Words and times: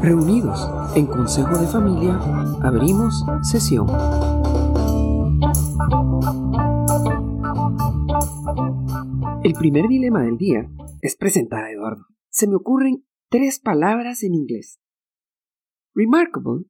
Reunidos 0.00 0.68
en 0.96 1.06
Consejo 1.06 1.58
de 1.58 1.66
Familia, 1.66 2.18
abrimos 2.62 3.24
sesión. 3.42 3.86
El 9.44 9.54
primer 9.54 9.88
dilema 9.88 10.22
del 10.22 10.36
día 10.38 10.70
es 11.00 11.16
presentar 11.16 11.64
a 11.64 11.72
Eduardo. 11.72 12.06
Se 12.28 12.46
me 12.46 12.56
ocurren 12.56 13.04
tres 13.28 13.58
palabras 13.58 14.22
en 14.22 14.34
inglés. 14.34 14.80
Remarkable 15.94 16.64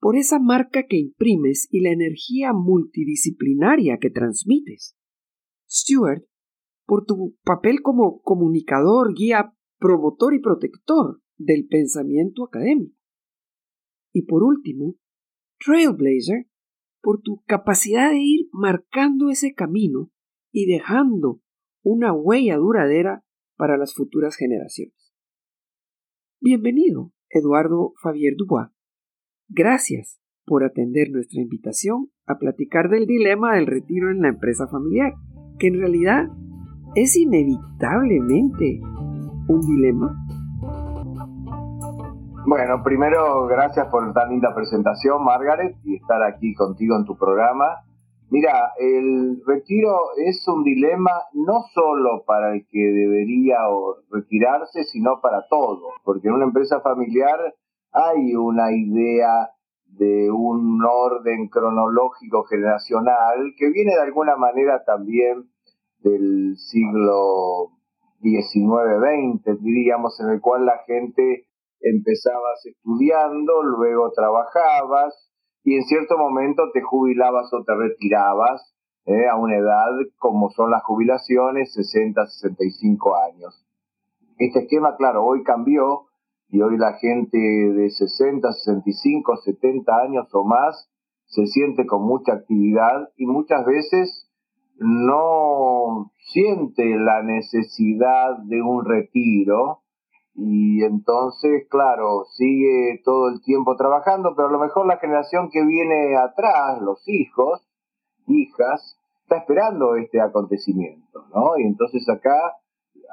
por 0.00 0.16
esa 0.16 0.38
marca 0.38 0.84
que 0.88 0.98
imprimes 0.98 1.68
y 1.70 1.80
la 1.80 1.90
energía 1.90 2.52
multidisciplinaria 2.52 3.98
que 4.00 4.10
transmites. 4.10 4.96
Stuart, 5.68 6.22
por 6.86 7.04
tu 7.04 7.36
papel 7.44 7.82
como 7.82 8.20
comunicador, 8.22 9.12
guía, 9.14 9.52
promotor 9.78 10.34
y 10.34 10.40
protector 10.40 11.20
del 11.36 11.66
pensamiento 11.66 12.44
académico. 12.44 12.96
Y 14.12 14.22
por 14.22 14.42
último, 14.42 14.94
Trailblazer, 15.58 16.46
por 17.02 17.20
tu 17.20 17.42
capacidad 17.46 18.10
de 18.10 18.18
ir 18.18 18.48
marcando 18.52 19.30
ese 19.30 19.52
camino 19.54 20.10
y 20.52 20.66
dejando 20.66 21.40
una 21.82 22.12
huella 22.12 22.56
duradera 22.56 23.24
para 23.56 23.76
las 23.76 23.94
futuras 23.94 24.36
generaciones. 24.36 25.14
Bienvenido, 26.40 27.12
Eduardo 27.28 27.92
Fabier 28.02 28.34
Dubois. 28.36 28.68
Gracias 29.48 30.20
por 30.44 30.64
atender 30.64 31.10
nuestra 31.10 31.40
invitación 31.40 32.10
a 32.26 32.38
platicar 32.38 32.88
del 32.88 33.06
dilema 33.06 33.56
del 33.56 33.66
retiro 33.66 34.10
en 34.10 34.22
la 34.22 34.28
empresa 34.28 34.66
familiar, 34.68 35.12
que 35.58 35.68
en 35.68 35.78
realidad 35.78 36.28
es 36.96 37.16
inevitablemente 37.16 38.80
un 39.48 39.60
dilema 39.60 40.26
bueno, 42.48 42.80
primero, 42.84 43.46
gracias 43.48 43.88
por 43.88 44.12
tan 44.12 44.30
linda 44.30 44.54
presentación, 44.54 45.24
Margaret, 45.24 45.76
y 45.82 45.96
estar 45.96 46.22
aquí 46.22 46.54
contigo 46.54 46.94
en 46.94 47.04
tu 47.04 47.18
programa. 47.18 47.82
Mira, 48.30 48.70
el 48.78 49.42
retiro 49.44 49.90
es 50.24 50.46
un 50.46 50.62
dilema 50.62 51.10
no 51.32 51.64
solo 51.74 52.22
para 52.24 52.54
el 52.54 52.64
que 52.70 52.78
debería 52.78 53.56
retirarse, 54.12 54.84
sino 54.84 55.20
para 55.20 55.48
todos, 55.50 55.92
porque 56.04 56.28
en 56.28 56.34
una 56.34 56.44
empresa 56.44 56.80
familiar 56.82 57.52
hay 57.90 58.36
una 58.36 58.70
idea 58.70 59.50
de 59.86 60.30
un 60.30 60.80
orden 60.84 61.48
cronológico 61.48 62.44
generacional 62.44 63.54
que 63.58 63.70
viene 63.70 63.96
de 63.96 64.02
alguna 64.02 64.36
manera 64.36 64.84
también 64.84 65.50
del 66.06 66.56
siglo 66.56 67.72
XIX-XX, 68.20 69.60
diríamos, 69.60 70.18
en 70.20 70.30
el 70.30 70.40
cual 70.40 70.64
la 70.64 70.78
gente 70.86 71.46
empezabas 71.80 72.64
estudiando, 72.64 73.62
luego 73.62 74.12
trabajabas 74.12 75.32
y 75.64 75.74
en 75.74 75.82
cierto 75.84 76.16
momento 76.16 76.70
te 76.72 76.80
jubilabas 76.80 77.52
o 77.52 77.64
te 77.64 77.74
retirabas 77.74 78.72
eh, 79.06 79.28
a 79.28 79.36
una 79.36 79.56
edad 79.56 79.90
como 80.18 80.50
son 80.50 80.70
las 80.70 80.82
jubilaciones, 80.84 81.72
60, 81.74 82.26
65 82.26 83.16
años. 83.16 83.66
Este 84.38 84.60
esquema, 84.60 84.96
claro, 84.96 85.24
hoy 85.24 85.42
cambió 85.42 86.06
y 86.48 86.60
hoy 86.62 86.76
la 86.78 86.94
gente 86.94 87.38
de 87.38 87.90
60, 87.90 88.52
65, 88.52 89.36
70 89.38 89.96
años 89.96 90.28
o 90.32 90.44
más 90.44 90.88
se 91.26 91.46
siente 91.46 91.86
con 91.86 92.02
mucha 92.02 92.34
actividad 92.34 93.08
y 93.16 93.26
muchas 93.26 93.64
veces 93.66 94.25
no 94.78 96.12
siente 96.18 96.84
la 96.98 97.22
necesidad 97.22 98.38
de 98.44 98.62
un 98.62 98.84
retiro 98.84 99.82
y 100.34 100.84
entonces, 100.84 101.66
claro, 101.70 102.24
sigue 102.36 103.00
todo 103.04 103.30
el 103.30 103.40
tiempo 103.42 103.74
trabajando, 103.76 104.34
pero 104.36 104.48
a 104.48 104.52
lo 104.52 104.58
mejor 104.58 104.86
la 104.86 104.98
generación 104.98 105.48
que 105.50 105.64
viene 105.64 106.16
atrás, 106.16 106.80
los 106.82 107.02
hijos, 107.08 107.66
hijas, 108.26 108.98
está 109.22 109.38
esperando 109.38 109.96
este 109.96 110.20
acontecimiento, 110.20 111.24
¿no? 111.34 111.58
Y 111.58 111.62
entonces 111.62 112.06
acá 112.08 112.56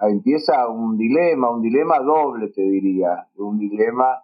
empieza 0.01 0.67
un 0.67 0.97
dilema, 0.97 1.49
un 1.49 1.61
dilema 1.61 1.99
doble, 1.99 2.49
te 2.49 2.61
diría, 2.61 3.27
un 3.37 3.57
dilema 3.57 4.21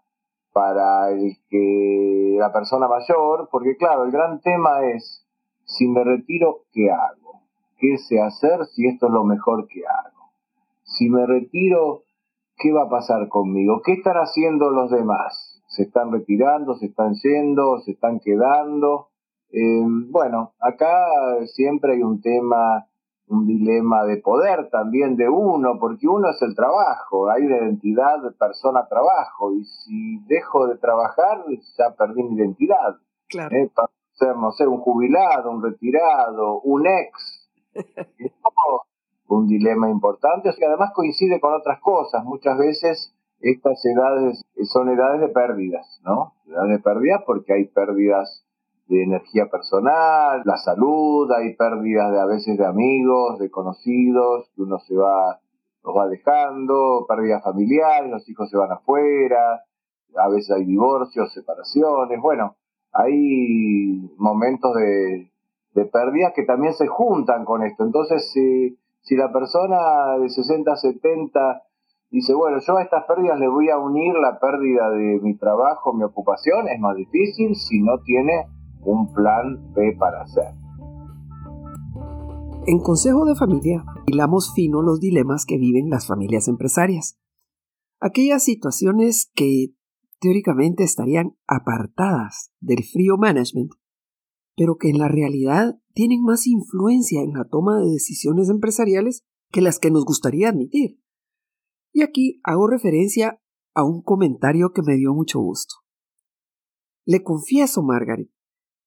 para 0.52 1.12
el 1.12 1.38
que 1.50 2.36
la 2.38 2.52
persona 2.52 2.88
mayor, 2.88 3.48
porque 3.52 3.78
claro, 3.78 4.04
el 4.04 4.12
gran 4.12 4.42
tema 4.42 4.86
es, 4.86 5.26
si 5.70 5.88
me 5.88 6.04
retiro, 6.04 6.64
¿qué 6.72 6.92
hago? 6.92 7.44
¿Qué 7.78 7.98
sé 7.98 8.20
hacer 8.20 8.66
si 8.66 8.88
esto 8.88 9.08
es 9.08 9.14
lo 9.14 9.24
mejor 9.24 9.68
que 9.68 9.82
hago? 9.86 10.32
Si 10.84 11.08
me 11.10 11.26
retiro, 11.26 12.04
¿qué 12.58 12.74
va 12.74 12.84
a 12.84 12.90
pasar 12.90 13.30
conmigo? 13.30 13.82
¿Qué 13.86 13.94
están 13.94 14.18
haciendo 14.18 14.72
los 14.72 14.90
demás? 14.90 15.62
¿Se 15.68 15.84
están 15.84 16.12
retirando? 16.12 16.76
¿Se 16.76 16.88
están 16.88 17.14
yendo? 17.14 17.80
¿Se 17.82 17.92
están 17.92 18.20
quedando? 18.20 19.10
Eh, 19.52 19.86
bueno, 20.10 20.54
acá 20.60 21.06
siempre 21.46 21.94
hay 21.94 22.04
un 22.04 22.20
tema, 22.20 22.88
un 23.28 23.46
dilema 23.46 24.06
de 24.06 24.18
poder 24.18 24.70
también 24.72 25.16
de 25.16 25.30
uno, 25.30 25.78
porque 25.80 26.08
uno 26.08 26.32
es 26.32 26.42
el 26.42 26.56
trabajo, 26.56 27.30
hay 27.30 27.44
una 27.44 27.58
identidad 27.58 28.18
persona-trabajo, 28.38 29.54
y 29.54 29.64
si 29.66 30.20
dejo 30.26 30.68
de 30.68 30.78
trabajar, 30.78 31.46
ya 31.78 31.96
perdí 31.96 32.24
mi 32.24 32.36
identidad. 32.36 32.98
Claro. 33.28 33.56
Eh, 33.56 33.72
ser, 34.20 34.36
no 34.36 34.52
sé, 34.52 34.68
un 34.68 34.82
jubilado, 34.82 35.50
un 35.52 35.64
retirado, 35.64 36.60
un 36.62 36.86
ex. 36.86 37.50
un 39.30 39.48
dilema 39.48 39.90
importante 39.90 40.50
y 40.58 40.64
además 40.64 40.92
coincide 40.94 41.40
con 41.40 41.54
otras 41.54 41.80
cosas. 41.80 42.24
Muchas 42.26 42.58
veces 42.58 43.14
estas 43.40 43.84
edades 43.86 44.44
son 44.66 44.90
edades 44.90 45.22
de 45.22 45.30
pérdidas, 45.30 46.02
¿no? 46.04 46.34
Edades 46.48 46.78
de 46.78 46.80
pérdidas 46.80 47.22
porque 47.26 47.54
hay 47.54 47.66
pérdidas 47.66 48.46
de 48.88 49.04
energía 49.04 49.46
personal, 49.50 50.42
la 50.46 50.58
salud, 50.58 51.32
hay 51.32 51.56
pérdidas 51.56 52.12
de 52.12 52.20
a 52.20 52.26
veces 52.26 52.58
de 52.58 52.66
amigos, 52.66 53.38
de 53.38 53.52
conocidos, 53.52 54.50
que 54.56 54.64
uno 54.64 54.80
se 54.80 54.96
va, 54.96 55.40
los 55.84 55.96
va 55.96 56.08
dejando, 56.08 57.06
pérdidas 57.08 57.44
familiares, 57.44 58.10
los 58.10 58.28
hijos 58.28 58.50
se 58.50 58.58
van 58.58 58.72
afuera, 58.72 59.64
a 60.16 60.30
veces 60.30 60.50
hay 60.52 60.66
divorcios, 60.66 61.32
separaciones, 61.34 62.20
bueno, 62.20 62.56
hay 62.92 64.10
momentos 64.18 64.74
de, 64.76 65.32
de 65.74 65.86
pérdidas 65.86 66.34
que 66.36 66.44
también 66.44 66.74
se 66.74 66.88
juntan 66.88 67.46
con 67.46 67.64
esto. 67.64 67.84
Entonces, 67.84 68.32
si 68.32 69.16
la 69.16 69.32
persona 69.32 70.18
de 70.20 70.30
60, 70.30 70.76
70 70.76 71.64
dice, 72.12 72.34
bueno, 72.34 72.58
yo 72.60 72.78
a 72.78 72.84
estas 72.84 73.06
pérdidas 73.06 73.40
le 73.40 73.48
voy 73.48 73.70
a 73.70 73.78
unir 73.78 74.14
la 74.16 74.40
pérdida 74.40 74.90
de 74.90 75.20
mi 75.22 75.38
trabajo, 75.38 75.94
mi 75.94 76.04
ocupación, 76.04 76.68
es 76.68 76.80
más 76.80 76.96
difícil 76.96 77.56
si 77.56 77.82
no 77.82 78.00
tiene 78.04 78.48
un 78.82 79.14
plan 79.14 79.74
B 79.74 79.96
para 79.98 80.22
hacer. 80.22 80.54
En 82.66 82.80
Consejo 82.80 83.26
de 83.26 83.36
Familia, 83.36 83.84
hilamos 84.06 84.54
fino 84.54 84.82
los 84.82 85.00
dilemas 85.00 85.46
que 85.46 85.58
viven 85.58 85.90
las 85.90 86.08
familias 86.08 86.48
empresarias. 86.48 87.18
Aquellas 88.00 88.44
situaciones 88.44 89.32
que 89.34 89.74
teóricamente 90.20 90.84
estarían 90.84 91.38
apartadas 91.48 92.52
del 92.60 92.84
frío 92.84 93.18
management 93.18 93.72
pero 94.60 94.76
que 94.76 94.90
en 94.90 94.98
la 94.98 95.08
realidad 95.08 95.80
tienen 95.94 96.22
más 96.22 96.46
influencia 96.46 97.22
en 97.22 97.32
la 97.32 97.48
toma 97.48 97.80
de 97.80 97.92
decisiones 97.92 98.50
empresariales 98.50 99.24
que 99.54 99.62
las 99.62 99.80
que 99.80 99.90
nos 99.90 100.04
gustaría 100.04 100.50
admitir. 100.50 101.00
Y 101.94 102.02
aquí 102.02 102.42
hago 102.44 102.68
referencia 102.68 103.42
a 103.74 103.86
un 103.86 104.02
comentario 104.02 104.74
que 104.74 104.82
me 104.82 104.98
dio 104.98 105.14
mucho 105.14 105.40
gusto. 105.40 105.76
Le 107.06 107.24
confieso, 107.24 107.84
Margaret, 107.84 108.30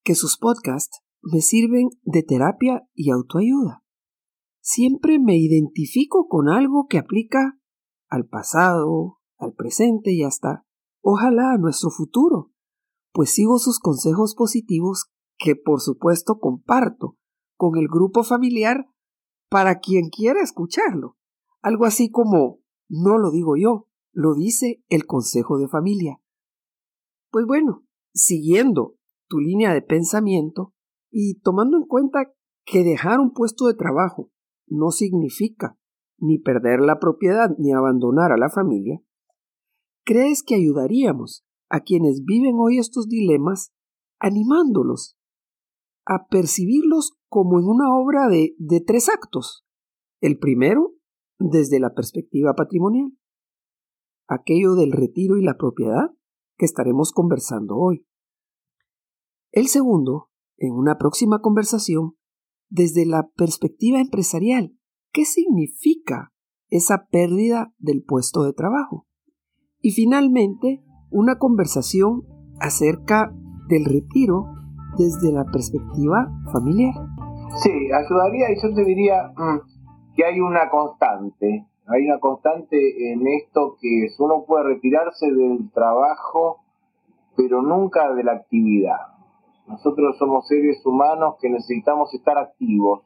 que 0.05 0.15
sus 0.15 0.37
podcasts 0.37 1.01
me 1.23 1.41
sirven 1.41 1.89
de 2.03 2.23
terapia 2.23 2.87
y 2.93 3.11
autoayuda. 3.11 3.83
Siempre 4.61 5.19
me 5.19 5.39
identifico 5.39 6.29
con 6.29 6.51
algo 6.51 6.87
que 6.87 6.99
aplica 6.99 7.59
al 8.11 8.27
pasado, 8.27 9.21
al 9.39 9.55
presente 9.55 10.13
y 10.13 10.23
hasta, 10.23 10.67
ojalá, 11.03 11.53
a 11.53 11.59
nuestro 11.59 11.91
futuro, 11.91 12.51
pues 13.13 13.35
sigo 13.35 13.59
sus 13.59 13.79
consejos 13.79 14.35
positivos 14.35 15.11
que 15.39 15.57
por 15.57 15.81
supuesto 15.81 16.39
comparto 16.39 17.19
con 17.57 17.77
el 17.77 17.89
grupo 17.89 18.23
familiar 18.23 18.87
para 19.51 19.81
quien 19.81 20.09
quiera 20.09 20.41
escucharlo. 20.41 21.17
Algo 21.61 21.85
así 21.85 22.11
como, 22.11 22.61
no 22.89 23.19
lo 23.19 23.31
digo 23.31 23.57
yo, 23.57 23.89
lo 24.13 24.35
dice 24.35 24.83
el 24.89 25.07
Consejo 25.07 25.59
de 25.59 25.69
Familia. 25.69 26.21
Pues 27.31 27.47
bueno, 27.47 27.85
siguiendo 28.15 28.97
tu 29.29 29.39
línea 29.39 29.73
de 29.73 29.83
pensamiento 29.83 30.75
y 31.11 31.41
tomando 31.41 31.77
en 31.77 31.85
cuenta 31.85 32.33
que 32.65 32.85
dejar 32.85 33.21
un 33.21 33.33
puesto 33.33 33.67
de 33.67 33.75
trabajo 33.75 34.31
no 34.67 34.91
significa 34.91 35.79
ni 36.19 36.39
perder 36.39 36.81
la 36.81 36.99
propiedad 36.99 37.51
ni 37.59 37.73
abandonar 37.73 38.33
a 38.33 38.37
la 38.37 38.49
familia, 38.49 39.01
¿crees 40.05 40.43
que 40.43 40.55
ayudaríamos 40.55 41.45
a 41.69 41.81
quienes 41.81 42.25
viven 42.25 42.57
hoy 42.59 42.79
estos 42.79 43.09
dilemas 43.09 43.73
animándolos 44.19 45.17
a 46.05 46.27
percibirlos 46.29 47.13
como 47.29 47.59
en 47.59 47.67
una 47.67 47.95
obra 47.97 48.29
de, 48.29 48.55
de 48.59 48.81
tres 48.81 49.09
actos. 49.09 49.65
El 50.21 50.39
primero, 50.39 50.95
desde 51.39 51.81
la 51.81 51.95
perspectiva 51.95 52.55
patrimonial, 52.55 53.17
aquello 54.29 54.75
del 54.75 54.93
retiro 54.93 55.37
y 55.37 55.43
la 55.43 55.57
propiedad 55.57 56.11
que 56.57 56.67
estaremos 56.67 57.13
conversando 57.13 57.77
hoy. 57.77 58.07
El 59.51 59.67
segundo, 59.69 60.31
en 60.57 60.73
una 60.73 60.99
próxima 60.99 61.41
conversación, 61.41 62.17
desde 62.69 63.05
la 63.05 63.29
perspectiva 63.35 64.01
empresarial, 64.01 64.77
¿qué 65.13 65.25
significa 65.25 66.33
esa 66.69 67.07
pérdida 67.11 67.75
del 67.79 68.03
puesto 68.03 68.45
de 68.45 68.53
trabajo? 68.53 69.07
Y 69.83 69.91
finalmente, 69.91 70.81
una 71.11 71.39
conversación 71.39 72.23
acerca 72.61 73.33
del 73.69 73.85
retiro 73.85 74.47
desde 74.97 75.33
la 75.33 75.45
perspectiva 75.45 76.31
familiar. 76.53 76.95
Sí, 77.57 77.71
ayudaría 77.93 78.51
y 78.53 78.63
yo 78.63 78.75
te 78.75 78.85
diría 78.85 79.33
mm, 79.37 80.15
que 80.15 80.25
hay 80.25 80.41
una 80.41 80.71
constante, 80.71 81.67
hay 81.87 82.07
una 82.07 82.21
constante 82.21 83.13
en 83.13 83.27
esto 83.27 83.77
que 83.81 84.07
es 84.07 84.19
uno 84.21 84.45
puede 84.47 84.75
retirarse 84.75 85.31
del 85.33 85.71
trabajo, 85.73 86.61
pero 87.37 87.61
nunca 87.61 88.15
de 88.15 88.23
la 88.23 88.33
actividad. 88.33 89.01
Nosotros 89.67 90.17
somos 90.19 90.47
seres 90.47 90.81
humanos 90.87 91.37
que 91.41 91.51
necesitamos 91.51 92.15
estar 92.15 92.39
activos, 92.39 93.03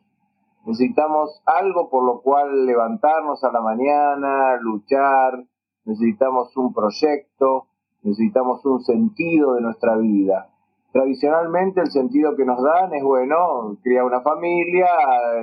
necesitamos 0.67 1.43
algo 1.47 1.89
por 1.89 2.05
lo 2.05 2.21
cual 2.21 2.67
levantarnos 2.67 3.43
a 3.45 3.53
la 3.53 3.61
mañana, 3.61 4.57
luchar, 4.61 5.45
necesitamos 5.87 6.55
un 6.57 6.75
proyecto, 6.75 7.69
necesitamos 8.03 8.65
un 8.67 8.83
sentido 8.83 9.55
de 9.55 9.63
nuestra 9.63 9.97
vida. 9.97 10.51
Tradicionalmente 10.93 11.81
el 11.81 11.91
sentido 11.91 12.37
que 12.37 12.45
nos 12.45 12.63
dan 12.63 12.93
es, 12.95 13.03
bueno, 13.03 13.77
criar 13.83 14.05
una 14.05 14.21
familia, 14.23 14.87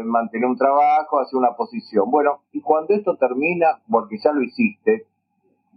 mantener 0.03 0.49
un 0.49 0.57
trabajo, 0.57 1.19
hacer 1.19 1.37
una 1.37 1.55
posición. 1.55 2.09
Bueno, 2.11 2.41
y 2.51 2.61
cuando 2.61 2.93
esto 2.93 3.15
termina, 3.17 3.81
porque 3.89 4.17
ya 4.23 4.31
lo 4.31 4.41
hiciste, 4.41 5.07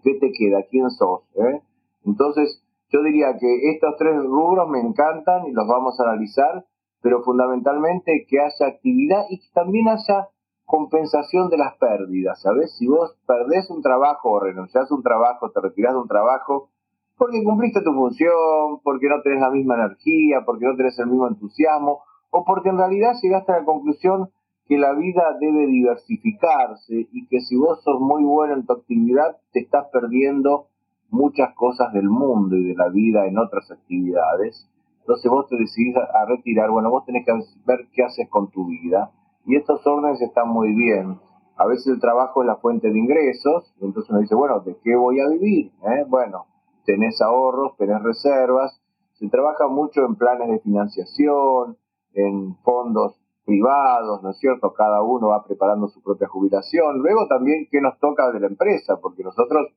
¿qué 0.03 0.15
te 0.15 0.33
queda? 0.33 0.63
¿Quién 0.71 0.91
sos? 0.91 1.23
Eh? 1.35 1.61
Entonces, 2.05 2.63
yo 2.89 3.03
diría 3.03 3.37
que 3.39 3.71
estos 3.71 3.97
tres 3.99 4.17
rubros 4.17 4.69
me 4.69 4.81
encantan 4.81 5.47
y 5.47 5.53
los 5.53 5.67
vamos 5.67 5.99
a 6.01 6.05
analizar, 6.05 6.65
pero 7.03 7.23
fundamentalmente 7.23 8.27
que 8.29 8.41
haya 8.41 8.67
actividad 8.67 9.25
y 9.29 9.41
que 9.41 9.49
también 9.53 9.89
haya 9.89 10.29
compensación 10.67 11.49
de 11.49 11.59
las 11.59 11.77
pérdidas, 11.79 12.43
¿sabes? 12.43 12.77
Si 12.77 12.87
vos 12.87 13.17
perdés 13.27 13.71
un 13.71 13.83
trabajo 13.83 14.33
o 14.33 14.41
renunciás 14.41 14.91
a 14.91 14.95
un 14.95 15.03
trabajo, 15.03 15.51
te 15.51 15.61
retirás 15.61 15.95
de 15.95 16.01
un 16.01 16.09
trabajo, 16.09 16.71
porque 17.17 17.43
cumpliste 17.43 17.81
tu 17.83 17.93
función, 17.93 18.81
porque 18.83 19.09
no 19.09 19.23
tenés 19.23 19.41
la 19.41 19.51
misma 19.51 19.77
energía, 19.77 20.43
porque 20.45 20.67
no 20.67 20.77
tenés 20.77 20.99
el 20.99 21.07
mismo 21.07 21.29
entusiasmo, 21.29 22.01
o 22.31 22.45
porque 22.45 22.69
en 22.69 22.79
realidad 22.79 23.15
llegaste 23.23 23.53
a 23.53 23.61
la 23.61 23.65
conclusión 23.65 24.29
que 24.67 24.77
la 24.77 24.93
vida 24.93 25.37
debe 25.41 25.67
diversificarse 25.69 27.07
y 27.13 27.27
que 27.29 27.41
si 27.41 27.57
vos 27.57 27.83
sos 27.85 28.01
muy 28.01 28.25
bueno 28.25 28.55
en 28.55 28.67
tu 28.67 28.73
actividad, 28.73 29.37
te 29.53 29.61
estás 29.61 29.87
perdiendo 29.93 30.67
muchas 31.11 31.55
cosas 31.55 31.93
del 31.93 32.09
mundo 32.09 32.57
y 32.57 32.65
de 32.65 32.75
la 32.75 32.89
vida 32.89 33.27
en 33.27 33.39
otras 33.39 33.71
actividades. 33.71 34.69
Entonces 34.99 35.31
vos 35.31 35.49
te 35.49 35.57
decidís 35.57 35.95
a 35.97 36.27
retirar, 36.27 36.71
bueno, 36.71 36.91
vos 36.91 37.05
tenés 37.07 37.25
que 37.25 37.33
ver 37.65 37.87
qué 37.95 38.03
haces 38.03 38.29
con 38.29 38.51
tu 38.51 38.67
vida 38.67 39.13
y 39.47 39.57
estos 39.57 39.87
órdenes 39.87 40.21
están 40.21 40.49
muy 40.49 40.75
bien. 40.75 41.19
A 41.57 41.67
veces 41.67 41.87
el 41.87 42.01
trabajo 42.01 42.43
es 42.43 42.47
la 42.47 42.57
fuente 42.57 42.91
de 42.91 42.99
ingresos, 42.99 43.73
y 43.81 43.85
entonces 43.87 44.11
uno 44.11 44.21
dice, 44.21 44.35
bueno, 44.35 44.61
¿de 44.61 44.77
qué 44.83 44.95
voy 44.97 45.21
a 45.21 45.29
vivir? 45.29 45.73
¿Eh? 45.83 46.05
Bueno, 46.09 46.47
tenés 46.85 47.21
ahorros, 47.23 47.77
tenés 47.77 48.03
reservas, 48.03 48.81
se 49.15 49.29
trabaja 49.29 49.67
mucho 49.69 50.05
en 50.05 50.17
planes 50.17 50.49
de 50.49 50.59
financiación, 50.59 51.79
en 52.13 52.57
fondos 52.57 53.19
privados, 53.47 54.23
¿no 54.23 54.31
es 54.31 54.39
cierto? 54.39 54.75
Cada 54.75 55.03
uno 55.03 55.29
va 55.29 55.45
preparando 55.45 55.89
su 55.89 56.03
propia 56.03 56.29
jubilación. 56.29 56.99
Luego 56.99 57.27
también 57.29 57.69
qué 57.71 57.81
nos 57.81 57.99
toca 58.01 58.31
de 58.33 58.41
la 58.41 58.49
empresa, 58.49 58.99
porque 59.01 59.23
nosotros 59.23 59.69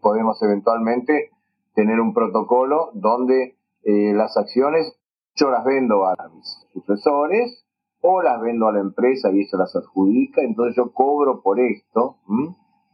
podemos 0.00 0.40
eventualmente 0.42 1.30
tener 1.74 1.98
un 1.98 2.12
protocolo 2.12 2.90
donde 2.94 3.56
eh, 3.82 4.12
las 4.14 4.36
acciones 4.36 4.94
yo 5.34 5.50
las 5.50 5.64
vendo 5.64 6.06
a 6.06 6.14
mis 6.34 6.46
sucesores 6.74 7.64
o 8.02 8.22
las 8.22 8.40
vendo 8.40 8.68
a 8.68 8.72
la 8.72 8.80
empresa 8.80 9.30
y 9.30 9.40
eso 9.42 9.56
las 9.56 9.74
adjudica, 9.76 10.42
entonces 10.42 10.76
yo 10.76 10.92
cobro 10.92 11.40
por 11.42 11.60
esto. 11.60 12.16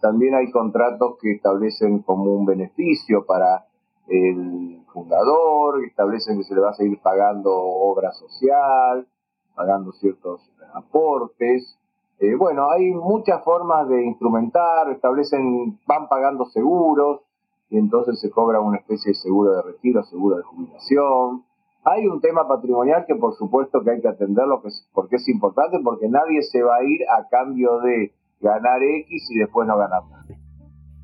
También 0.00 0.34
hay 0.34 0.50
contratos 0.50 1.16
que 1.20 1.32
establecen 1.32 2.00
como 2.00 2.34
un 2.34 2.44
beneficio 2.44 3.24
para 3.24 3.66
el 4.08 4.82
fundador, 4.92 5.84
establecen 5.84 6.38
que 6.38 6.44
se 6.44 6.54
le 6.54 6.60
va 6.60 6.70
a 6.70 6.74
seguir 6.74 7.00
pagando 7.00 7.52
obra 7.54 8.12
social, 8.12 9.06
pagando 9.54 9.92
ciertos 9.92 10.40
aportes. 10.74 11.78
Eh, 12.18 12.34
bueno, 12.34 12.70
hay 12.70 12.92
muchas 12.92 13.42
formas 13.44 13.88
de 13.88 14.04
instrumentar, 14.04 14.90
establecen, 14.90 15.78
van 15.86 16.08
pagando 16.08 16.44
seguros 16.46 17.20
y 17.68 17.78
entonces 17.78 18.20
se 18.20 18.30
cobra 18.30 18.60
una 18.60 18.78
especie 18.78 19.10
de 19.10 19.16
seguro 19.16 19.54
de 19.54 19.62
retiro, 19.62 20.02
seguro 20.04 20.36
de 20.36 20.42
jubilación. 20.44 21.44
Hay 21.88 22.04
un 22.08 22.20
tema 22.20 22.48
patrimonial 22.48 23.04
que 23.06 23.14
por 23.14 23.34
supuesto 23.36 23.80
que 23.84 23.92
hay 23.92 24.00
que 24.00 24.08
atenderlo 24.08 24.60
porque 24.92 25.16
es 25.16 25.28
importante, 25.28 25.78
porque 25.84 26.08
nadie 26.08 26.42
se 26.42 26.60
va 26.60 26.78
a 26.78 26.82
ir 26.82 27.02
a 27.08 27.28
cambio 27.28 27.78
de 27.78 28.12
ganar 28.40 28.82
X 28.82 29.30
y 29.30 29.38
después 29.38 29.68
no 29.68 29.78
ganar 29.78 30.02
nada. 30.10 30.26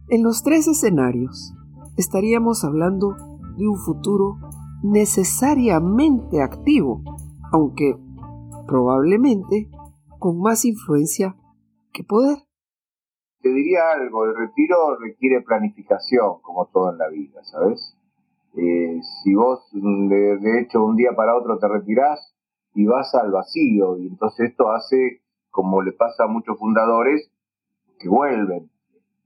En 0.08 0.24
los 0.24 0.42
tres 0.42 0.66
escenarios 0.66 1.54
estaríamos 1.96 2.64
hablando 2.64 3.14
de 3.56 3.68
un 3.68 3.76
futuro 3.76 4.38
necesariamente 4.82 6.42
activo, 6.42 7.00
aunque 7.52 7.96
probablemente 8.66 9.70
con 10.18 10.40
más 10.40 10.64
influencia 10.64 11.36
que 11.92 12.02
poder. 12.02 12.38
Te 13.40 13.50
diría 13.50 13.82
algo, 13.92 14.24
el 14.24 14.34
retiro 14.36 14.96
requiere 14.98 15.42
planificación, 15.42 16.40
como 16.42 16.66
todo 16.66 16.90
en 16.90 16.98
la 16.98 17.08
vida, 17.08 17.40
¿sabes? 17.44 17.96
Eh, 18.54 19.00
si 19.22 19.34
vos 19.34 19.66
de, 19.72 20.60
hecho 20.60 20.84
un 20.84 20.96
día 20.96 21.12
para 21.16 21.36
otro 21.36 21.58
te 21.58 21.68
retirás 21.68 22.34
y 22.74 22.86
vas 22.86 23.14
al 23.14 23.30
vacío, 23.30 23.96
y 23.98 24.08
entonces 24.08 24.50
esto 24.50 24.70
hace, 24.70 25.22
como 25.50 25.82
le 25.82 25.92
pasa 25.92 26.24
a 26.24 26.28
muchos 26.28 26.58
fundadores, 26.58 27.30
que 27.98 28.08
vuelven, 28.08 28.70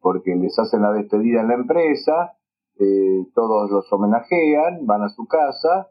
porque 0.01 0.35
les 0.37 0.57
hacen 0.59 0.83
la 0.83 0.93
despedida 0.93 1.41
en 1.41 1.49
la 1.49 1.55
empresa, 1.55 2.37
eh, 2.79 3.25
todos 3.35 3.71
los 3.71 3.91
homenajean, 3.93 4.87
van 4.87 5.03
a 5.03 5.09
su 5.09 5.27
casa 5.27 5.89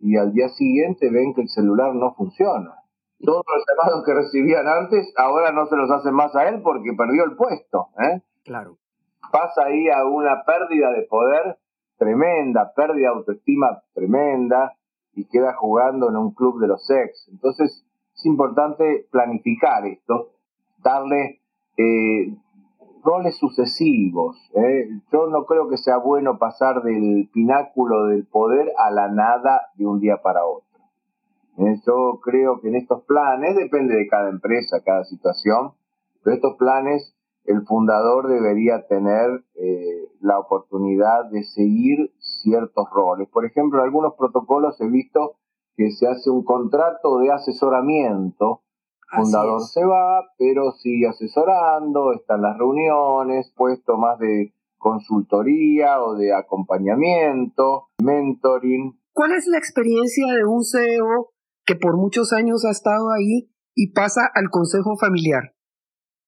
y 0.00 0.16
al 0.16 0.32
día 0.32 0.48
siguiente 0.50 1.10
ven 1.10 1.34
que 1.34 1.42
el 1.42 1.48
celular 1.48 1.94
no 1.94 2.14
funciona. 2.14 2.74
Todos 3.24 3.44
los 3.46 3.64
llamados 3.66 4.04
que 4.04 4.12
recibían 4.12 4.66
antes 4.66 5.12
ahora 5.16 5.52
no 5.52 5.66
se 5.66 5.76
los 5.76 5.90
hacen 5.90 6.14
más 6.14 6.34
a 6.36 6.48
él 6.48 6.60
porque 6.62 6.92
perdió 6.96 7.24
el 7.24 7.36
puesto. 7.36 7.88
¿eh? 7.98 8.20
Claro. 8.44 8.76
Pasa 9.32 9.64
ahí 9.64 9.88
a 9.88 10.04
una 10.04 10.44
pérdida 10.44 10.90
de 10.92 11.02
poder 11.02 11.58
tremenda, 11.96 12.72
pérdida 12.74 13.08
de 13.10 13.16
autoestima 13.16 13.82
tremenda 13.94 14.76
y 15.14 15.24
queda 15.24 15.54
jugando 15.54 16.08
en 16.08 16.16
un 16.16 16.32
club 16.32 16.60
de 16.60 16.68
los 16.68 16.88
ex. 16.90 17.28
Entonces 17.30 17.84
es 18.14 18.26
importante 18.26 19.06
planificar 19.10 19.86
esto, 19.86 20.30
darle 20.82 21.40
eh, 21.76 22.34
roles 23.02 23.36
sucesivos. 23.36 24.36
¿eh? 24.54 24.88
Yo 25.12 25.28
no 25.28 25.46
creo 25.46 25.68
que 25.68 25.78
sea 25.78 25.98
bueno 25.98 26.38
pasar 26.38 26.82
del 26.82 27.28
pináculo 27.32 28.06
del 28.06 28.26
poder 28.26 28.72
a 28.78 28.90
la 28.90 29.08
nada 29.08 29.62
de 29.76 29.86
un 29.86 30.00
día 30.00 30.18
para 30.22 30.44
otro. 30.44 30.66
¿eh? 31.58 31.76
Yo 31.86 32.20
creo 32.22 32.60
que 32.60 32.68
en 32.68 32.76
estos 32.76 33.02
planes, 33.04 33.56
depende 33.56 33.94
de 33.94 34.08
cada 34.08 34.28
empresa, 34.28 34.82
cada 34.84 35.04
situación, 35.04 35.72
pero 36.22 36.36
estos 36.36 36.56
planes 36.56 37.15
el 37.46 37.64
fundador 37.66 38.28
debería 38.28 38.86
tener 38.86 39.44
eh, 39.54 40.08
la 40.20 40.38
oportunidad 40.38 41.26
de 41.30 41.44
seguir 41.44 42.12
ciertos 42.18 42.88
roles. 42.92 43.28
Por 43.28 43.44
ejemplo, 43.44 43.78
en 43.78 43.86
algunos 43.86 44.14
protocolos 44.14 44.80
he 44.80 44.88
visto 44.88 45.36
que 45.76 45.90
se 45.90 46.08
hace 46.08 46.30
un 46.30 46.44
contrato 46.44 47.18
de 47.18 47.30
asesoramiento. 47.30 48.62
El 49.12 49.22
fundador 49.22 49.60
se 49.62 49.84
va, 49.84 50.24
pero 50.38 50.72
sigue 50.72 51.06
asesorando, 51.06 52.12
están 52.12 52.42
las 52.42 52.58
reuniones, 52.58 53.52
puesto 53.56 53.96
más 53.96 54.18
de 54.18 54.52
consultoría 54.78 56.02
o 56.02 56.14
de 56.14 56.34
acompañamiento, 56.34 57.88
mentoring. 58.02 58.98
¿Cuál 59.12 59.32
es 59.32 59.46
la 59.46 59.58
experiencia 59.58 60.26
de 60.32 60.44
un 60.44 60.64
CEO 60.64 61.30
que 61.64 61.76
por 61.76 61.96
muchos 61.96 62.32
años 62.32 62.64
ha 62.64 62.70
estado 62.70 63.10
ahí 63.12 63.50
y 63.74 63.92
pasa 63.92 64.22
al 64.34 64.50
consejo 64.50 64.96
familiar? 64.96 65.55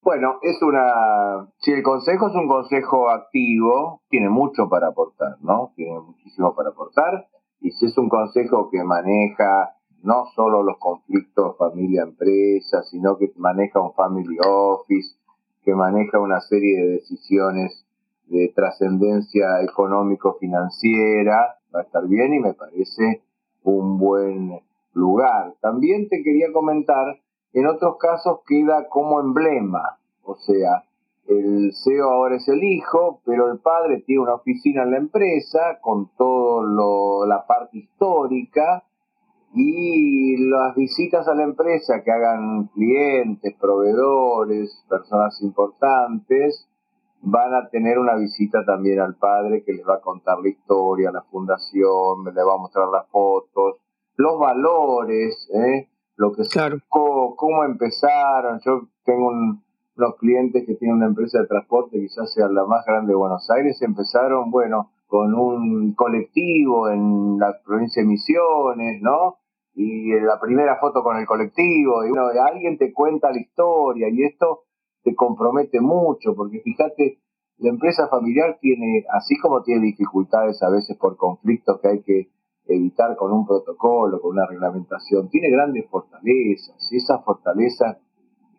Bueno, 0.03 0.39
es 0.43 0.63
una. 0.63 1.49
Si 1.59 1.73
el 1.73 1.83
consejo 1.83 2.29
es 2.29 2.35
un 2.35 2.49
consejo 2.49 3.11
activo, 3.11 4.03
tiene 4.09 4.29
mucho 4.29 4.69
para 4.69 4.89
aportar, 4.89 5.37
¿no? 5.43 5.73
Tiene 5.75 6.01
muchísimo 6.01 6.55
para 6.55 6.71
aportar. 6.71 7.27
Y 7.61 7.73
si 7.73 7.87
es 7.87 7.99
un 7.99 8.09
consejo 8.09 8.71
que 8.71 8.83
maneja 8.85 9.75
no 10.03 10.27
solo 10.35 10.63
los 10.63 10.79
conflictos 10.79 11.57
familia-empresa, 11.59 12.83
sino 12.85 13.19
que 13.19 13.33
maneja 13.37 13.81
un 13.81 13.93
family 13.95 14.39
office, 14.47 15.17
que 15.65 15.75
maneja 15.75 16.21
una 16.21 16.41
serie 16.41 16.81
de 16.81 16.91
decisiones 16.93 17.85
de 18.27 18.53
trascendencia 18.55 19.61
económico-financiera, 19.63 21.59
va 21.75 21.81
a 21.81 21.83
estar 21.83 22.07
bien 22.07 22.35
y 22.35 22.41
me 22.41 22.55
parece 22.55 23.23
un 23.65 23.99
buen 23.99 24.61
lugar. 24.95 25.55
También 25.61 26.09
te 26.09 26.23
quería 26.23 26.53
comentar 26.53 27.19
en 27.53 27.67
otros 27.67 27.97
casos 27.99 28.41
queda 28.47 28.89
como 28.89 29.21
emblema, 29.21 29.99
O 30.25 30.37
sea, 30.37 30.85
el 31.27 31.73
CEO 31.75 32.11
ahora 32.11 32.37
es 32.37 32.49
el 32.49 32.63
hijo, 32.63 33.21
pero 33.25 33.51
el 33.51 33.59
padre 33.59 34.03
tiene 34.07 34.23
una 34.23 34.35
oficina 34.35 34.83
en 34.83 34.93
la 34.93 34.99
empresa 34.99 35.79
con 35.81 36.11
toda 36.17 37.27
la 37.27 37.47
parte 37.47 37.79
histórica 37.79 38.85
y 39.55 40.37
las 40.49 40.75
visitas 40.75 41.27
a 41.29 41.35
la 41.35 41.45
empresa 41.45 42.03
que 42.03 42.11
hagan 42.11 42.69
clientes, 42.69 43.55
proveedores, 43.59 44.85
personas 44.89 45.41
importantes, 45.43 46.69
van 47.21 47.55
a 47.55 47.69
tener 47.69 47.99
una 47.99 48.15
visita 48.15 48.65
también 48.65 49.01
al 49.01 49.17
padre 49.17 49.65
que 49.65 49.73
les 49.73 49.87
va 49.87 49.97
a 49.97 50.01
contar 50.01 50.39
la 50.41 50.49
historia, 50.49 51.11
la 51.11 51.23
fundación, 51.23 52.25
le 52.25 52.43
va 52.43 52.55
a 52.55 52.59
mostrar 52.59 52.89
las 52.89 53.09
fotos, 53.09 53.77
los 54.17 54.39
valores, 54.39 55.49
¿eh? 55.53 55.89
Lo 56.19 56.33
que 56.33 56.43
claro. 56.53 56.79
cómo 56.89 57.65
empezaron. 57.65 58.61
Yo 58.65 58.89
tengo 59.05 59.29
unos 59.29 60.17
clientes 60.19 60.67
que 60.67 60.75
tienen 60.75 60.97
una 60.97 61.07
empresa 61.07 61.41
de 61.41 61.47
transporte, 61.47 61.99
quizás 61.99 62.33
sea 62.35 62.49
la 62.49 62.67
más 62.67 62.85
grande 62.85 63.13
de 63.13 63.17
Buenos 63.17 63.49
Aires, 63.51 63.81
empezaron, 63.83 64.51
bueno, 64.51 64.91
con 65.07 65.33
un 65.35 65.95
colectivo 65.95 66.91
en 66.91 67.39
la 67.39 67.57
provincia 67.65 68.03
de 68.03 68.09
Misiones, 68.09 69.01
¿no? 69.01 69.39
Y 69.75 70.11
la 70.21 70.41
primera 70.41 70.77
foto 70.81 71.05
con 71.05 71.17
el 71.19 71.27
colectivo, 71.27 72.05
y 72.05 72.11
bueno, 72.11 72.27
alguien 72.45 72.77
te 72.79 72.93
cuenta 72.93 73.31
la 73.31 73.41
historia, 73.41 74.09
y 74.11 74.25
esto 74.25 74.65
te 75.05 75.15
compromete 75.15 75.81
mucho, 75.81 76.35
porque 76.35 76.61
fíjate, 76.61 77.21
la 77.59 77.71
empresa 77.71 78.09
familiar 78.09 78.59
tiene, 78.61 79.05
así 79.11 79.39
como 79.39 79.63
tiene 79.63 79.83
dificultades 79.83 80.61
a 80.65 80.71
veces 80.71 80.97
por 80.99 81.17
conflictos 81.17 81.81
que 81.81 81.89
hay 81.89 82.03
que 82.03 82.29
evitar 82.69 83.17
con 83.17 83.33
un 83.33 83.47
protocolo, 83.47 84.21
con 84.21 84.33
una 84.33 84.47
reglamentación, 84.47 85.29
tiene 85.29 85.51
grandes 85.51 85.89
fortalezas, 85.89 86.77
y 86.93 86.97
esa 86.97 87.19
fortaleza 87.21 87.99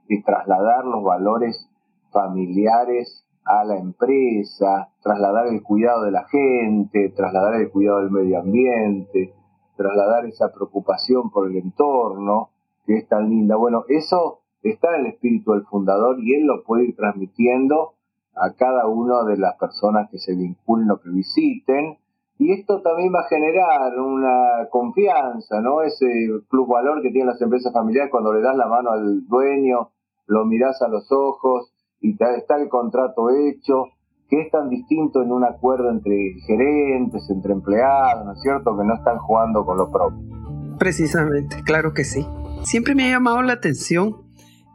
de 0.08 0.24
trasladar 0.24 0.86
los 0.86 1.04
valores 1.04 1.70
familiares 2.12 3.26
a 3.46 3.64
la 3.64 3.78
empresa, 3.78 4.90
trasladar 5.02 5.48
el 5.48 5.64
cuidado 5.64 6.04
de 6.04 6.12
la 6.12 6.28
gente, 6.28 7.10
trasladar 7.16 7.56
el 7.56 7.70
cuidado 7.72 8.00
del 8.00 8.12
medio 8.12 8.40
ambiente, 8.40 9.34
trasladar 9.76 10.26
esa 10.26 10.52
preocupación 10.52 11.32
por 11.32 11.48
el 11.48 11.58
entorno, 11.58 12.50
que 12.86 12.98
es 12.98 13.08
tan 13.08 13.30
linda. 13.30 13.56
Bueno, 13.56 13.86
eso 13.88 14.42
está 14.62 14.96
en 14.96 15.06
el 15.06 15.14
espíritu 15.14 15.54
del 15.54 15.66
fundador 15.66 16.18
y 16.20 16.36
él 16.36 16.46
lo 16.46 16.64
puede 16.64 16.86
ir 16.86 16.96
transmitiendo 16.96 17.94
a 18.36 18.54
cada 18.54 18.88
una 18.88 19.24
de 19.24 19.38
las 19.38 19.56
personas 19.58 20.10
que 20.10 20.20
se 20.20 20.36
vinculen 20.36 20.92
o 20.92 21.00
que 21.00 21.10
visiten. 21.10 21.98
Y 22.42 22.54
esto 22.54 22.82
también 22.82 23.14
va 23.14 23.20
a 23.20 23.28
generar 23.28 24.00
una 24.00 24.70
confianza, 24.72 25.60
¿no? 25.60 25.82
Ese 25.82 26.06
valor 26.50 27.02
que 27.02 27.12
tienen 27.12 27.28
las 27.28 27.42
empresas 27.42 27.74
familiares 27.74 28.10
cuando 28.10 28.32
le 28.34 28.42
das 28.42 28.56
la 28.56 28.66
mano 28.66 28.92
al 28.92 29.28
dueño, 29.28 29.92
lo 30.26 30.46
mirás 30.46 30.82
a 30.82 30.88
los 30.88 31.12
ojos 31.12 31.74
y 32.00 32.14
está 32.14 32.56
el 32.56 32.70
contrato 32.70 33.30
hecho, 33.30 33.88
que 34.30 34.40
es 34.42 34.52
tan 34.52 34.70
distinto 34.70 35.22
en 35.22 35.34
un 35.34 35.44
acuerdo 35.44 35.90
entre 35.90 36.16
gerentes, 36.48 37.30
entre 37.30 37.52
empleados, 37.52 38.26
¿no 38.26 38.32
es 38.32 38.42
cierto? 38.42 38.78
Que 38.78 38.86
no 38.86 38.96
están 38.96 39.18
jugando 39.18 39.66
con 39.66 39.78
lo 39.78 39.92
propio. 39.92 40.78
Precisamente, 40.78 41.58
claro 41.66 41.94
que 41.94 42.06
sí. 42.06 42.26
Siempre 42.64 42.96
me 42.96 43.04
ha 43.04 43.12
llamado 43.12 43.42
la 43.42 43.54
atención 43.54 44.16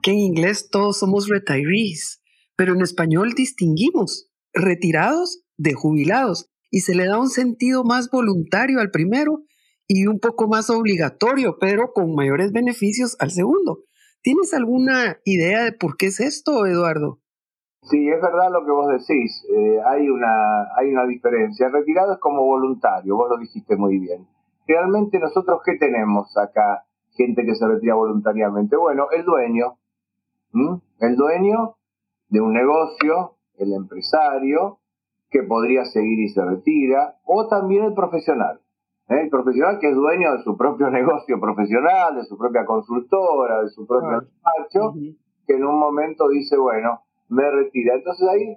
que 0.02 0.10
en 0.10 0.18
inglés 0.18 0.68
todos 0.70 0.98
somos 0.98 1.28
retirees, 1.30 2.22
pero 2.56 2.74
en 2.74 2.82
español 2.82 3.32
distinguimos 3.34 4.30
retirados 4.52 5.44
de 5.56 5.72
jubilados 5.72 6.50
y 6.74 6.80
se 6.80 6.96
le 6.96 7.06
da 7.06 7.20
un 7.20 7.28
sentido 7.28 7.84
más 7.84 8.10
voluntario 8.10 8.80
al 8.80 8.90
primero 8.90 9.42
y 9.86 10.08
un 10.08 10.18
poco 10.18 10.48
más 10.48 10.70
obligatorio, 10.70 11.56
pero 11.60 11.92
con 11.92 12.16
mayores 12.16 12.50
beneficios 12.50 13.16
al 13.20 13.30
segundo. 13.30 13.84
¿Tienes 14.22 14.52
alguna 14.54 15.18
idea 15.24 15.62
de 15.62 15.70
por 15.70 15.96
qué 15.96 16.06
es 16.06 16.18
esto, 16.18 16.66
Eduardo? 16.66 17.20
Sí, 17.82 18.08
es 18.08 18.20
verdad 18.20 18.50
lo 18.50 18.66
que 18.66 18.72
vos 18.72 18.88
decís. 18.88 19.46
Eh, 19.54 19.78
hay, 19.86 20.08
una, 20.08 20.64
hay 20.76 20.90
una 20.90 21.06
diferencia. 21.06 21.68
Retirado 21.68 22.14
es 22.14 22.18
como 22.18 22.42
voluntario, 22.42 23.14
vos 23.14 23.30
lo 23.30 23.38
dijiste 23.38 23.76
muy 23.76 24.00
bien. 24.00 24.26
Realmente 24.66 25.20
nosotros, 25.20 25.60
¿qué 25.64 25.76
tenemos 25.78 26.36
acá? 26.36 26.86
Gente 27.12 27.44
que 27.44 27.54
se 27.54 27.68
retira 27.68 27.94
voluntariamente. 27.94 28.74
Bueno, 28.74 29.06
el 29.12 29.24
dueño. 29.24 29.78
El 30.98 31.14
dueño 31.14 31.76
de 32.30 32.40
un 32.40 32.52
negocio, 32.52 33.36
el 33.58 33.72
empresario, 33.74 34.80
que 35.34 35.42
podría 35.42 35.84
seguir 35.84 36.20
y 36.20 36.28
se 36.28 36.44
retira, 36.44 37.16
o 37.24 37.48
también 37.48 37.86
el 37.86 37.92
profesional. 37.92 38.60
¿eh? 39.08 39.22
El 39.24 39.30
profesional 39.30 39.80
que 39.80 39.88
es 39.88 39.96
dueño 39.96 40.30
de 40.30 40.44
su 40.44 40.56
propio 40.56 40.88
negocio 41.00 41.40
profesional, 41.40 42.14
de 42.14 42.24
su 42.24 42.38
propia 42.38 42.64
consultora, 42.64 43.64
de 43.64 43.68
su 43.70 43.84
propio 43.84 44.20
despacho, 44.20 44.94
que 45.44 45.54
en 45.54 45.64
un 45.64 45.80
momento 45.80 46.28
dice, 46.28 46.56
bueno, 46.56 47.00
me 47.30 47.50
retira. 47.50 47.96
Entonces 47.96 48.28
ahí 48.28 48.56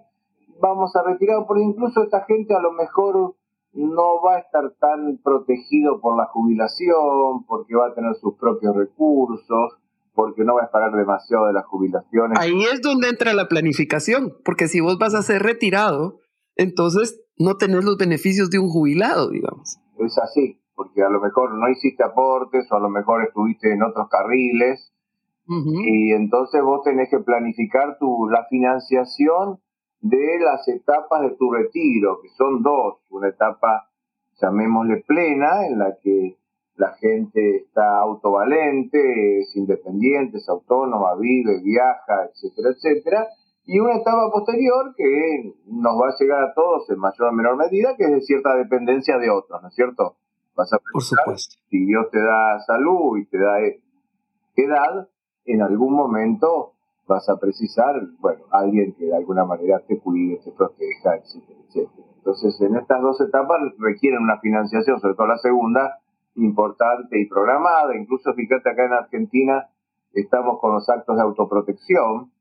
vamos 0.62 0.96
a 0.96 1.02
retirar, 1.02 1.48
porque 1.48 1.64
incluso 1.64 2.04
esta 2.04 2.26
gente 2.26 2.54
a 2.54 2.62
lo 2.62 2.72
mejor 2.74 3.34
no 3.74 4.22
va 4.24 4.36
a 4.36 4.40
estar 4.40 4.72
tan 4.80 5.18
protegido 5.24 6.00
por 6.00 6.16
la 6.16 6.26
jubilación, 6.26 7.44
porque 7.48 7.76
va 7.76 7.88
a 7.88 7.96
tener 7.96 8.14
sus 8.18 8.36
propios 8.36 8.76
recursos, 8.76 9.80
porque 10.14 10.44
no 10.44 10.54
va 10.54 10.66
a 10.66 10.70
pagar 10.70 10.92
demasiado 10.92 11.48
de 11.48 11.54
las 11.54 11.66
jubilaciones. 11.66 12.38
Ahí 12.40 12.62
es 12.72 12.84
donde 12.84 13.10
entra 13.10 13.34
la 13.34 13.48
planificación, 13.48 14.36
porque 14.46 14.68
si 14.68 14.80
vos 14.80 15.00
vas 15.00 15.16
a 15.16 15.24
ser 15.24 15.42
retirado, 15.42 16.20
entonces 16.58 17.22
no 17.38 17.58
tenés 17.58 17.84
los 17.84 17.98
beneficios 17.98 18.50
de 18.50 18.60
un 18.60 18.70
jubilado, 18.70 19.30
digamos. 19.30 19.78
Es 20.00 20.18
así, 20.18 20.60
porque 20.76 21.04
a 21.04 21.10
lo 21.10 21.20
mejor 21.22 21.54
no 21.54 21.70
hiciste 21.70 22.04
aportes 22.04 22.72
o 22.72 22.76
a 22.76 22.80
lo 22.80 22.90
mejor 22.90 23.24
estuviste 23.24 23.74
en 23.74 23.84
otros 23.84 24.10
carriles 24.10 24.92
y 25.50 26.12
entonces 26.12 26.62
vos 26.62 26.84
tenés 26.84 27.10
que 27.10 27.20
planificar 27.20 27.98
tu, 28.00 28.28
la 28.28 28.46
financiación 28.50 29.60
de 30.02 30.40
las 30.42 30.68
etapas 30.68 31.22
de 31.22 31.38
tu 31.38 31.50
retiro, 31.50 32.20
que 32.22 32.28
son 32.38 32.62
dos, 32.62 32.96
una 33.10 33.30
etapa, 33.30 33.90
llamémosle 34.42 35.06
plena, 35.08 35.66
en 35.66 35.80
la 35.80 35.98
que 36.04 36.38
la 36.76 36.96
gente 37.00 37.58
está 37.58 38.00
autovalente, 38.00 39.40
es 39.40 39.56
independiente, 39.56 40.38
es 40.38 40.50
autónoma, 40.50 41.16
vive, 41.16 41.62
viaja, 41.64 42.26
etcétera, 42.30 42.70
etcétera. 42.72 43.28
Y 43.68 43.80
una 43.80 43.98
etapa 43.98 44.32
posterior 44.32 44.96
que 44.96 45.54
nos 45.66 46.02
va 46.02 46.08
a 46.08 46.16
llegar 46.18 46.42
a 46.42 46.54
todos 46.54 46.90
en 46.90 47.00
mayor 47.00 47.28
o 47.28 47.32
menor 47.34 47.58
medida, 47.58 47.96
que 47.98 48.06
es 48.06 48.12
de 48.12 48.22
cierta 48.22 48.56
dependencia 48.56 49.18
de 49.18 49.30
otros, 49.30 49.62
¿no 49.62 49.68
es 49.68 49.76
cierto? 49.76 50.16
Vas 50.56 50.72
a 50.72 50.80
Por 50.92 51.04
supuesto. 51.04 51.58
Si 51.70 51.86
Dios 51.86 52.10
te 52.10 52.20
da 52.20 52.60
salud 52.66 53.18
y 53.18 53.26
te 53.26 53.38
da 53.38 53.60
edad, 54.56 55.10
en 55.46 55.62
algún 55.62 55.94
momento 55.94 56.74
vas 57.08 57.28
a 57.30 57.38
precisar, 57.38 57.94
bueno, 58.20 58.46
alguien 58.52 58.94
que 58.94 59.06
de 59.06 59.16
alguna 59.16 59.44
manera 59.44 59.80
te 59.86 60.00
cuide, 60.00 60.40
te 60.44 60.52
proteja, 60.52 61.18
etcétera, 61.18 61.60
etcétera. 61.68 62.08
Entonces, 62.18 62.60
en 62.62 62.76
estas 62.78 63.02
dos 63.02 63.20
etapas 63.22 63.60
requieren 63.80 64.22
una 64.22 64.40
financiación, 64.40 65.00
sobre 65.00 65.16
todo 65.16 65.28
la 65.28 65.38
segunda, 65.38 66.00
importante 66.36 67.20
y 67.20 67.28
programada. 67.28 67.96
Incluso 67.96 68.34
fíjate 68.34 68.70
acá 68.70 68.86
en 68.86 68.94
Argentina 68.94 69.70
estamos 70.14 70.60
con 70.60 70.74
los 70.74 70.90
actos 70.90 71.16
de 71.16 71.22
autoprotección, 71.22 72.32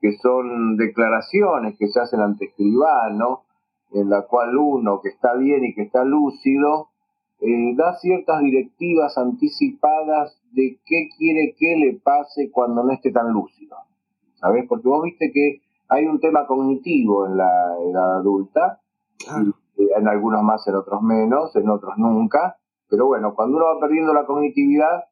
que 0.00 0.16
son 0.18 0.76
declaraciones 0.76 1.76
que 1.78 1.88
se 1.88 2.00
hacen 2.00 2.20
ante 2.20 2.46
escribano, 2.46 3.44
en 3.92 4.10
la 4.10 4.26
cual 4.26 4.56
uno 4.56 5.00
que 5.00 5.08
está 5.08 5.34
bien 5.34 5.64
y 5.64 5.74
que 5.74 5.82
está 5.82 6.04
lúcido, 6.04 6.88
eh, 7.40 7.74
da 7.76 7.94
ciertas 7.96 8.40
directivas 8.40 9.16
anticipadas 9.16 10.40
de 10.52 10.78
qué 10.84 11.08
quiere 11.16 11.54
que 11.56 11.76
le 11.76 12.00
pase 12.00 12.50
cuando 12.50 12.82
no 12.84 12.92
esté 12.92 13.12
tan 13.12 13.32
lúcido. 13.32 13.76
¿Sabes? 14.34 14.66
Porque 14.68 14.88
vos 14.88 15.02
viste 15.02 15.30
que 15.32 15.62
hay 15.88 16.06
un 16.06 16.20
tema 16.20 16.46
cognitivo 16.46 17.26
en 17.26 17.36
la 17.36 17.76
edad 17.80 18.18
adulta, 18.18 18.80
eh, 19.20 19.88
en 19.96 20.08
algunos 20.08 20.42
más, 20.42 20.66
en 20.68 20.74
otros 20.74 21.02
menos, 21.02 21.54
en 21.56 21.68
otros 21.68 21.94
nunca, 21.96 22.56
pero 22.88 23.06
bueno, 23.06 23.34
cuando 23.34 23.56
uno 23.56 23.66
va 23.66 23.80
perdiendo 23.80 24.14
la 24.14 24.26
cognitividad, 24.26 25.04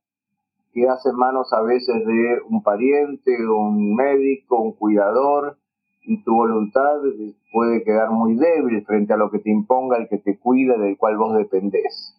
quedas 0.76 1.06
en 1.06 1.16
manos 1.16 1.50
a 1.54 1.62
veces 1.62 2.04
de 2.04 2.38
un 2.50 2.62
pariente, 2.62 3.34
un 3.48 3.96
médico, 3.96 4.60
un 4.60 4.72
cuidador, 4.72 5.56
y 6.02 6.22
tu 6.22 6.34
voluntad 6.34 7.00
puede 7.50 7.82
quedar 7.82 8.10
muy 8.10 8.36
débil 8.36 8.84
frente 8.84 9.14
a 9.14 9.16
lo 9.16 9.30
que 9.30 9.38
te 9.38 9.50
imponga 9.50 9.96
el 9.96 10.06
que 10.06 10.18
te 10.18 10.38
cuida, 10.38 10.76
del 10.76 10.98
cual 10.98 11.16
vos 11.16 11.34
dependés. 11.34 12.14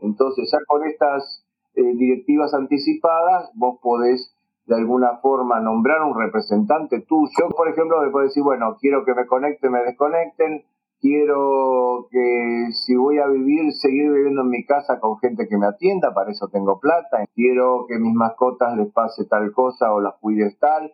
Entonces, 0.00 0.48
ya 0.50 0.58
con 0.66 0.86
estas 0.86 1.44
eh, 1.74 1.82
directivas 1.82 2.54
anticipadas, 2.54 3.50
vos 3.54 3.78
podés 3.82 4.34
de 4.66 4.74
alguna 4.74 5.18
forma 5.18 5.60
nombrar 5.60 6.02
un 6.02 6.18
representante 6.18 7.00
tuyo. 7.00 7.48
Por 7.54 7.68
ejemplo, 7.68 8.00
me 8.00 8.10
puedes 8.10 8.30
decir, 8.30 8.42
bueno, 8.42 8.78
quiero 8.80 9.04
que 9.04 9.14
me 9.14 9.26
conecten, 9.26 9.70
me 9.70 9.82
desconecten, 9.82 10.64
quiero 11.00 12.08
que 12.10 12.68
si 12.72 12.96
voy 12.96 13.18
a 13.18 13.28
vivir, 13.28 13.72
seguir 13.72 14.10
viviendo 14.10 14.42
en 14.42 14.50
mi 14.50 14.64
casa 14.64 14.98
con 15.00 15.18
gente 15.18 15.46
que 15.48 15.56
me 15.56 15.66
atienda, 15.66 16.12
para 16.14 16.30
eso 16.30 16.48
tengo 16.48 16.80
plata, 16.80 17.24
quiero 17.34 17.86
que 17.86 17.98
mis 17.98 18.14
mascotas 18.14 18.76
les 18.76 18.92
pase 18.92 19.24
tal 19.26 19.52
cosa 19.52 19.92
o 19.92 20.00
las 20.00 20.14
cuides 20.20 20.58
tal. 20.58 20.92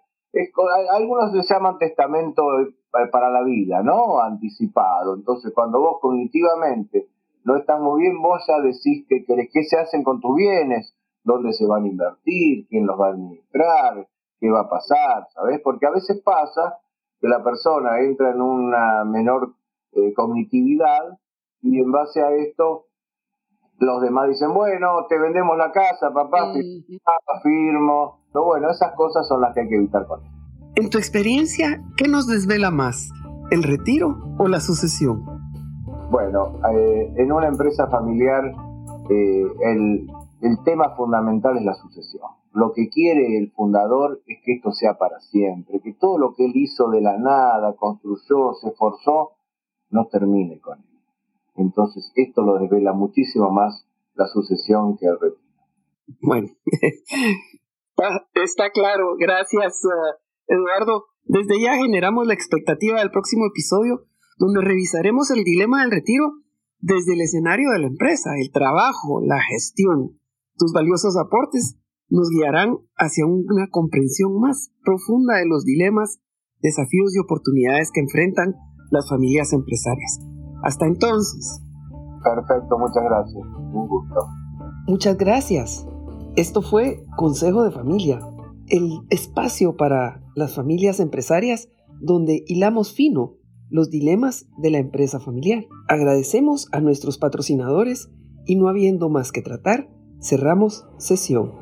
algunos 0.91 1.33
se 1.33 1.55
llaman 1.55 1.79
testamento 1.79 2.43
eh, 2.61 2.75
para 3.11 3.31
la 3.31 3.43
vida, 3.43 3.83
¿no? 3.83 4.21
Anticipado. 4.21 5.15
Entonces, 5.15 5.53
cuando 5.55 5.81
vos 5.81 5.99
cognitivamente 6.01 7.09
no 7.45 7.57
estás 7.57 7.81
muy 7.81 8.03
bien, 8.03 8.21
vos 8.21 8.43
ya 8.49 8.61
decís 8.61 9.07
que 9.09 9.25
querés, 9.25 9.51
qué 9.53 9.65
se 9.65 9.79
hacen 9.79 10.03
con 10.03 10.21
tus 10.21 10.37
bienes, 10.37 10.95
dónde 11.23 11.53
se 11.53 11.67
van 11.67 11.85
a 11.85 11.89
invertir, 11.89 12.67
quién 12.69 12.87
los 12.87 12.99
va 13.01 13.09
a 13.09 13.11
administrar, 13.11 14.07
qué 14.41 14.51
va 14.51 14.61
a 14.61 14.69
pasar, 14.69 15.27
¿sabes? 15.35 15.61
Porque 15.63 15.87
a 15.87 15.91
veces 15.91 16.23
pasa 16.23 16.79
que 17.21 17.29
la 17.29 17.43
persona 17.43 18.01
entra 18.01 18.31
en 18.31 18.41
una 18.43 19.05
menor 19.05 19.55
eh, 19.95 20.13
cognitividad 20.15 21.19
y 21.63 21.79
en 21.79 21.91
base 21.91 22.23
a 22.23 22.31
esto 22.33 22.87
los 23.79 24.01
demás 24.03 24.29
dicen, 24.29 24.55
bueno, 24.55 25.07
te 25.09 25.19
vendemos 25.19 25.57
la 25.59 25.73
casa, 25.73 26.13
papá, 26.13 26.53
firmo. 27.43 28.21
Pero 28.33 28.45
bueno, 28.45 28.71
esas 28.71 28.95
cosas 28.95 29.27
son 29.27 29.41
las 29.41 29.55
que 29.55 29.63
hay 29.63 29.69
que 29.69 29.77
evitar 29.77 30.07
con 30.07 30.25
él. 30.25 30.31
En 30.77 30.91
tu 30.91 30.99
experiencia, 30.99 31.83
¿qué 31.97 32.09
nos 32.09 32.27
desvela 32.27 32.71
más? 32.71 33.11
¿El 33.51 33.63
retiro 33.63 34.17
o 34.39 34.49
la 34.49 34.61
sucesión? 34.61 35.25
Bueno, 36.11 36.59
eh, 36.73 37.13
en 37.17 37.33
una 37.33 37.49
empresa 37.49 37.89
familiar 37.89 38.45
eh, 39.11 39.45
el, 39.63 40.07
el 40.41 40.63
tema 40.65 40.95
fundamental 40.97 41.57
es 41.59 41.65
la 41.65 41.75
sucesión. 41.75 42.31
Lo 42.53 42.73
que 42.73 42.89
quiere 42.89 43.39
el 43.39 43.51
fundador 43.53 44.23
es 44.27 44.39
que 44.45 44.55
esto 44.55 44.73
sea 44.73 44.95
para 44.95 45.19
siempre, 45.21 45.81
que 45.81 45.93
todo 45.95 46.19
lo 46.19 46.35
que 46.35 46.45
él 46.45 46.53
hizo 46.55 46.89
de 46.89 47.01
la 47.01 47.19
nada, 47.19 47.75
construyó, 47.75 48.55
se 48.55 48.69
esforzó, 48.69 49.33
no 49.95 50.09
termine 50.11 50.61
con 50.61 50.79
él. 50.79 51.01
Entonces, 51.55 52.11
esto 52.17 52.43
lo 52.43 52.59
desvela 52.59 52.93
muchísimo 52.93 53.51
más 53.51 53.87
la 54.15 54.27
sucesión 54.27 54.97
que 54.99 55.07
el 55.07 55.19
retiro. 55.21 55.41
Bueno, 56.21 56.49
está 58.35 58.71
claro. 58.71 59.15
Gracias, 59.19 59.81
eh, 59.85 60.19
Eduardo. 60.49 61.05
Desde 61.23 61.63
ya 61.63 61.77
generamos 61.77 62.27
la 62.27 62.35
expectativa 62.35 62.99
del 62.99 63.13
próximo 63.13 63.47
episodio, 63.47 64.05
donde 64.37 64.61
revisaremos 64.63 65.31
el 65.31 65.45
dilema 65.45 65.83
del 65.83 65.93
retiro 65.93 66.33
desde 66.81 67.15
el 67.15 67.21
escenario 67.23 67.71
de 67.71 67.79
la 67.79 67.87
empresa, 67.87 68.31
el 68.37 68.51
trabajo, 68.51 69.23
la 69.25 69.41
gestión. 69.41 70.19
Tus 70.59 70.73
valiosos 70.73 71.17
aportes 71.17 71.79
nos 72.09 72.29
guiarán 72.29 72.77
hacia 72.97 73.25
una 73.27 73.69
comprensión 73.71 74.39
más 74.41 74.71
profunda 74.85 75.37
de 75.37 75.47
los 75.47 75.65
dilemas, 75.65 76.21
desafíos 76.61 77.15
y 77.15 77.21
oportunidades 77.21 77.91
que 77.93 78.01
enfrentan 78.01 78.55
las 78.91 79.09
familias 79.09 79.53
empresarias. 79.53 80.21
Hasta 80.63 80.87
entonces. 80.87 81.61
Perfecto, 82.23 82.79
muchas 82.79 83.05
gracias. 83.05 83.45
Un 83.73 83.89
gusto. 83.89 84.27
Muchas 84.87 85.17
gracias. 85.17 85.87
Esto 86.37 86.63
fue 86.63 87.05
Consejo 87.17 87.63
de 87.63 87.71
Familia, 87.71 88.21
el 88.69 89.01
espacio 89.11 89.77
para 89.77 90.23
las 90.35 90.55
familias 90.55 91.01
empresarias 91.01 91.69
donde 92.01 92.45
hilamos 92.47 92.93
fino 92.93 93.35
los 93.71 93.91
dilemas 93.91 94.47
de 94.59 94.71
la 94.71 94.79
empresa 94.79 95.21
familiar. 95.21 95.65
Agradecemos 95.89 96.69
a 96.73 96.81
nuestros 96.81 97.19
patrocinadores 97.19 98.11
y 98.47 98.57
no 98.57 98.69
habiendo 98.69 99.09
más 99.09 99.33
que 99.33 99.43
tratar, 99.43 99.89
cerramos 100.21 100.87
sesión. 100.99 101.53